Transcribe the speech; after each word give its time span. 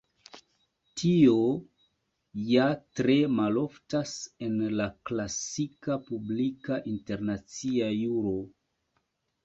Tio 1.01 1.35
ja 2.53 2.63
tre 3.01 3.19
maloftas 3.41 4.15
en 4.49 4.59
la 4.81 4.89
klasika 5.11 6.03
publika 6.11 6.83
internacia 6.99 7.97
juro. 8.03 8.39